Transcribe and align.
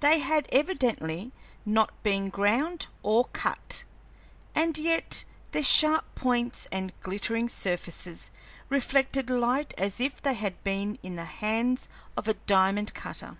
They 0.00 0.18
had 0.18 0.48
evidently 0.50 1.30
not 1.64 1.92
been 2.02 2.28
ground 2.28 2.86
or 3.04 3.26
cut, 3.26 3.84
and 4.52 4.76
yet 4.76 5.22
their 5.52 5.62
sharp 5.62 6.12
points 6.16 6.66
and 6.72 6.92
glittering 7.02 7.48
surfaces 7.48 8.30
reflected 8.68 9.30
light 9.30 9.72
as 9.78 10.00
if 10.00 10.20
they 10.20 10.34
had 10.34 10.64
been 10.64 10.98
in 11.04 11.14
the 11.14 11.24
hands 11.26 11.86
of 12.16 12.26
a 12.26 12.34
diamond 12.34 12.94
cutter. 12.94 13.38